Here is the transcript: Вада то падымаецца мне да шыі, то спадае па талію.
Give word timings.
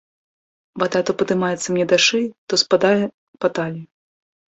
Вада 0.83 0.99
то 1.09 1.17
падымаецца 1.19 1.67
мне 1.77 1.85
да 1.93 2.01
шыі, 2.07 2.27
то 2.49 2.53
спадае 2.65 2.99
па 3.41 3.57
талію. 3.59 3.85